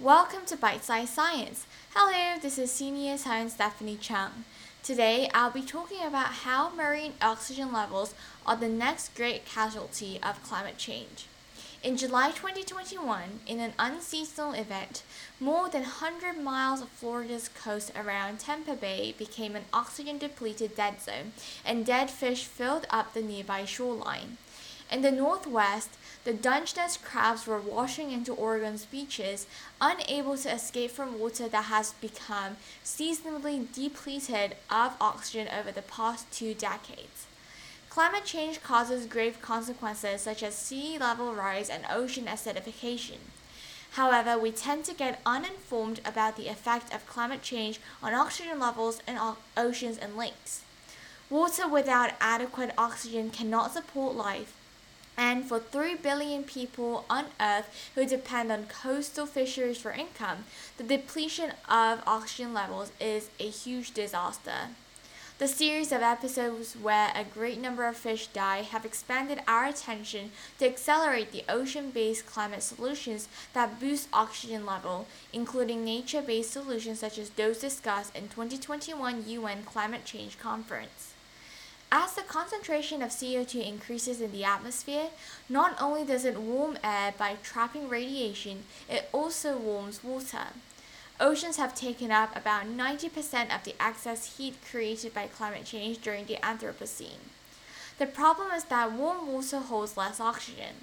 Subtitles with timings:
[0.00, 1.66] Welcome to Bite Size Science.
[1.94, 4.46] Hello, this is Senior Science Stephanie Chung.
[4.82, 8.14] Today, I'll be talking about how marine oxygen levels
[8.46, 11.26] are the next great casualty of climate change.
[11.82, 15.02] In July 2021, in an unseasonal event,
[15.38, 21.02] more than 100 miles of Florida's coast around Tampa Bay became an oxygen depleted dead
[21.02, 24.38] zone, and dead fish filled up the nearby shoreline.
[24.90, 25.90] In the northwest,
[26.24, 29.46] the Dungeness crabs were washing into Oregon's beaches,
[29.80, 36.30] unable to escape from water that has become seasonally depleted of oxygen over the past
[36.32, 37.26] two decades.
[37.88, 43.18] Climate change causes grave consequences such as sea level rise and ocean acidification.
[43.92, 49.00] However, we tend to get uninformed about the effect of climate change on oxygen levels
[49.06, 49.18] in
[49.56, 50.62] oceans and lakes.
[51.28, 54.52] Water without adequate oxygen cannot support life,
[55.20, 60.44] and for 3 billion people on Earth who depend on coastal fisheries for income,
[60.78, 64.70] the depletion of oxygen levels is a huge disaster.
[65.38, 70.30] The series of episodes where a great number of fish die have expanded our attention
[70.58, 77.28] to accelerate the ocean-based climate solutions that boost oxygen level, including nature-based solutions such as
[77.30, 81.12] those discussed in 2021 UN Climate Change Conference.
[81.92, 85.08] As the concentration of CO2 increases in the atmosphere,
[85.48, 90.48] not only does it warm air by trapping radiation, it also warms water.
[91.18, 96.26] Oceans have taken up about 90% of the excess heat created by climate change during
[96.26, 97.28] the Anthropocene.
[97.98, 100.76] The problem is that warm water holds less oxygen.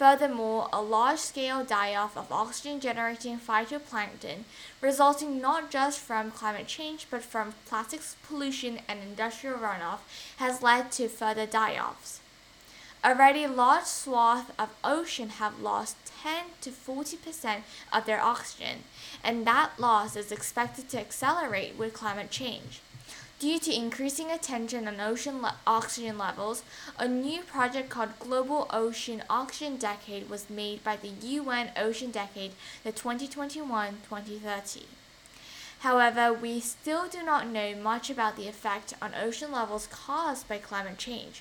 [0.00, 4.44] Furthermore, a large-scale die-off of oxygen-generating phytoplankton,
[4.80, 9.98] resulting not just from climate change but from plastics pollution and industrial runoff,
[10.38, 12.20] has led to further die-offs.
[13.04, 17.60] Already large swaths of ocean have lost 10 to 40%
[17.92, 18.84] of their oxygen,
[19.22, 22.80] and that loss is expected to accelerate with climate change.
[23.40, 26.62] Due to increasing attention on ocean le- oxygen levels,
[26.98, 32.52] a new project called Global Ocean Oxygen Decade was made by the UN Ocean Decade,
[32.84, 34.82] the 2021-2030.
[35.78, 40.58] However, we still do not know much about the effect on ocean levels caused by
[40.58, 41.40] climate change.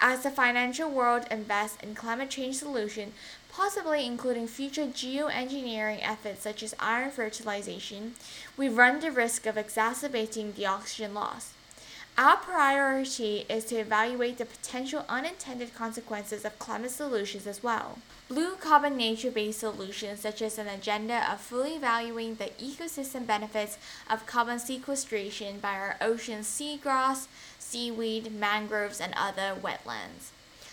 [0.00, 3.14] As the financial world invests in climate change solutions,
[3.50, 8.14] possibly including future geoengineering efforts such as iron fertilization,
[8.56, 11.52] we run the risk of exacerbating the oxygen loss.
[12.18, 18.00] Our priority is to evaluate the potential unintended consequences of climate solutions as well.
[18.26, 23.78] Blue carbon nature based solutions, such as an agenda of fully valuing the ecosystem benefits
[24.10, 27.28] of carbon sequestration by our oceans, seagrass,
[27.60, 30.32] seaweed, mangroves, and other wetlands.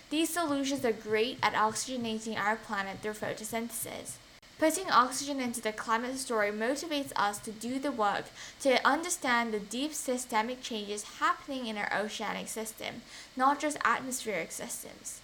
[0.09, 4.13] These solutions are great at oxygenating our planet through photosynthesis.
[4.57, 8.25] Putting oxygen into the climate story motivates us to do the work
[8.61, 13.01] to understand the deep systemic changes happening in our oceanic system,
[13.35, 15.19] not just atmospheric systems.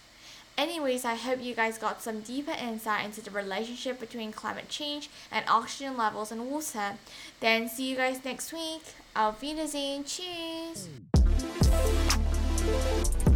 [0.58, 5.08] Anyways, I hope you guys got some deeper insight into the relationship between climate change
[5.30, 6.98] and oxygen levels in water.
[7.40, 8.82] Then see you guys next week.
[9.16, 10.04] Auf Wiedersehen.
[10.04, 10.88] Cheers.
[13.24, 13.31] Hmm.